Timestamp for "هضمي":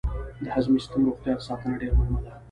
0.55-0.79